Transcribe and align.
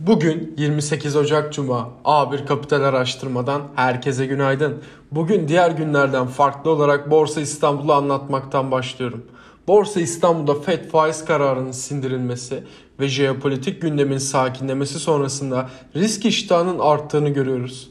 Bugün 0.00 0.54
28 0.58 1.16
Ocak 1.16 1.52
Cuma 1.52 1.90
A1 2.04 2.46
Kapital 2.46 2.82
Araştırma'dan 2.82 3.62
herkese 3.76 4.26
günaydın. 4.26 4.82
Bugün 5.12 5.48
diğer 5.48 5.70
günlerden 5.70 6.26
farklı 6.26 6.70
olarak 6.70 7.10
Borsa 7.10 7.40
İstanbul'u 7.40 7.92
anlatmaktan 7.92 8.70
başlıyorum. 8.70 9.24
Borsa 9.68 10.00
İstanbul'da 10.00 10.60
FED 10.60 10.84
faiz 10.84 11.24
kararının 11.24 11.72
sindirilmesi 11.72 12.64
ve 13.00 13.08
jeopolitik 13.08 13.82
gündemin 13.82 14.18
sakinlemesi 14.18 14.98
sonrasında 14.98 15.70
risk 15.96 16.26
iştahının 16.26 16.78
arttığını 16.78 17.28
görüyoruz. 17.28 17.90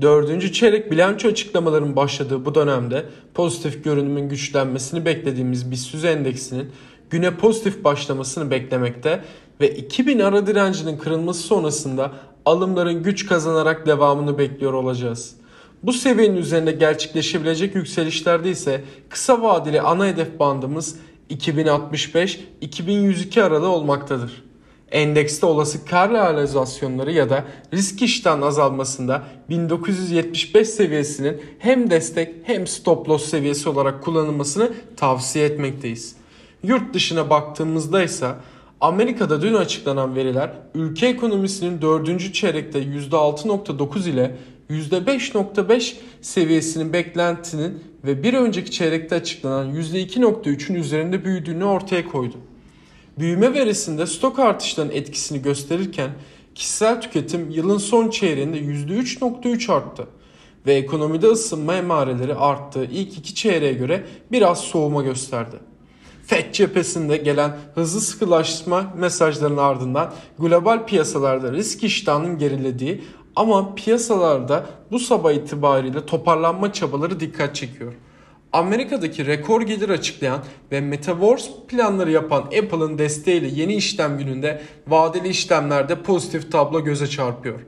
Dördüncü 0.00 0.52
çeyrek 0.52 0.90
bilanço 0.90 1.28
açıklamaların 1.28 1.96
başladığı 1.96 2.44
bu 2.44 2.54
dönemde 2.54 3.06
pozitif 3.34 3.84
görünümün 3.84 4.28
güçlenmesini 4.28 5.04
beklediğimiz 5.04 5.70
BIST 5.70 6.04
endeksinin 6.04 6.70
güne 7.10 7.36
pozitif 7.36 7.84
başlamasını 7.84 8.50
beklemekte 8.50 9.24
ve 9.60 9.76
2000 9.76 10.18
ara 10.18 10.46
direncinin 10.46 10.98
kırılması 10.98 11.40
sonrasında 11.40 12.12
alımların 12.44 13.02
güç 13.02 13.26
kazanarak 13.26 13.86
devamını 13.86 14.38
bekliyor 14.38 14.72
olacağız. 14.72 15.36
Bu 15.82 15.92
seviyenin 15.92 16.36
üzerinde 16.36 16.72
gerçekleşebilecek 16.72 17.74
yükselişlerde 17.74 18.50
ise 18.50 18.84
kısa 19.08 19.42
vadeli 19.42 19.80
ana 19.80 20.06
hedef 20.06 20.38
bandımız 20.38 20.96
2065-2102 21.30 23.42
aralığı 23.42 23.68
olmaktadır. 23.68 24.46
Endekste 24.90 25.46
olası 25.46 25.84
kar 25.84 26.10
realizasyonları 26.10 27.12
ya 27.12 27.30
da 27.30 27.44
risk 27.74 28.02
iştahın 28.02 28.42
azalmasında 28.42 29.22
1975 29.48 30.68
seviyesinin 30.68 31.42
hem 31.58 31.90
destek 31.90 32.34
hem 32.42 32.66
stop 32.66 33.08
loss 33.08 33.24
seviyesi 33.24 33.68
olarak 33.68 34.04
kullanılmasını 34.04 34.72
tavsiye 34.96 35.46
etmekteyiz. 35.46 36.16
Yurt 36.62 36.94
dışına 36.94 37.30
baktığımızda 37.30 38.02
ise 38.02 38.28
Amerika'da 38.80 39.42
dün 39.42 39.54
açıklanan 39.54 40.16
veriler 40.16 40.52
ülke 40.74 41.06
ekonomisinin 41.06 41.82
4. 41.82 42.34
çeyrekte 42.34 42.78
%6.9 42.78 44.08
ile 44.08 44.36
%5.5 44.70 45.94
seviyesinin 46.20 46.92
beklentinin 46.92 47.84
ve 48.04 48.22
bir 48.22 48.34
önceki 48.34 48.70
çeyrekte 48.70 49.14
açıklanan 49.14 49.74
%2.3'ün 49.74 50.74
üzerinde 50.74 51.24
büyüdüğünü 51.24 51.64
ortaya 51.64 52.08
koydu. 52.08 52.36
Büyüme 53.18 53.54
verisinde 53.54 54.06
stok 54.06 54.38
artışlarının 54.38 54.92
etkisini 54.92 55.42
gösterirken 55.42 56.10
kişisel 56.54 57.00
tüketim 57.00 57.50
yılın 57.50 57.78
son 57.78 58.10
çeyreğinde 58.10 58.58
%3.3 58.58 59.72
arttı 59.72 60.06
ve 60.66 60.74
ekonomide 60.74 61.26
ısınma 61.26 61.74
emareleri 61.74 62.34
arttığı 62.34 62.84
ilk 62.84 63.18
iki 63.18 63.34
çeyreğe 63.34 63.72
göre 63.72 64.04
biraz 64.32 64.60
soğuma 64.60 65.02
gösterdi. 65.02 65.56
FED 66.26 66.52
cephesinde 66.52 67.16
gelen 67.16 67.56
hızlı 67.74 68.00
sıkılaşma 68.00 68.92
mesajlarının 68.96 69.56
ardından 69.56 70.12
global 70.38 70.86
piyasalarda 70.86 71.52
risk 71.52 71.84
iştahının 71.84 72.38
gerilediği 72.38 73.04
ama 73.36 73.74
piyasalarda 73.74 74.66
bu 74.90 74.98
sabah 74.98 75.32
itibariyle 75.32 76.06
toparlanma 76.06 76.72
çabaları 76.72 77.20
dikkat 77.20 77.54
çekiyor. 77.54 77.92
Amerika'daki 78.52 79.26
rekor 79.26 79.62
gelir 79.62 79.88
açıklayan 79.88 80.40
ve 80.72 80.80
Metaverse 80.80 81.50
planları 81.68 82.10
yapan 82.10 82.42
Apple'ın 82.42 82.98
desteğiyle 82.98 83.46
yeni 83.46 83.74
işlem 83.74 84.18
gününde 84.18 84.62
vadeli 84.88 85.28
işlemlerde 85.28 86.02
pozitif 86.02 86.52
tablo 86.52 86.84
göze 86.84 87.06
çarpıyor. 87.06 87.60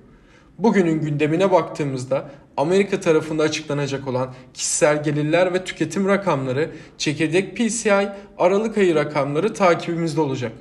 Bugünün 0.58 1.00
gündemine 1.00 1.50
baktığımızda 1.50 2.30
Amerika 2.56 3.00
tarafında 3.00 3.42
açıklanacak 3.42 4.08
olan 4.08 4.34
kişisel 4.54 5.02
gelirler 5.04 5.54
ve 5.54 5.64
tüketim 5.64 6.08
rakamları, 6.08 6.70
çekirdek 6.98 7.56
PCI, 7.56 8.08
Aralık 8.38 8.78
ayı 8.78 8.94
rakamları 8.94 9.54
takibimizde 9.54 10.20
olacak. 10.20 10.52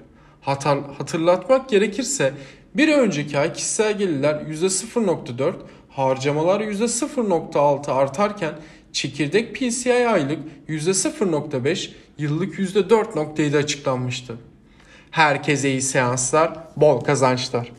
Hatar, 0.42 0.80
hatırlatmak 0.98 1.70
gerekirse 1.70 2.34
bir 2.75 2.94
önceki 2.94 3.40
ay 3.40 3.53
kişisel 3.53 3.98
gelirler 3.98 4.42
%0.4, 4.42 5.53
harcamalar 5.90 6.62
%0.6 6.62 7.92
artarken 7.92 8.53
çekirdek 8.92 9.56
PCI 9.56 10.08
aylık 10.08 10.40
%0.5, 10.69 11.90
yıllık 12.18 12.59
%4.7 12.59 13.57
açıklanmıştı. 13.57 14.36
Herkese 15.12 15.69
iyi 15.69 15.81
seanslar, 15.81 16.53
bol 16.75 17.02
kazançlar. 17.02 17.72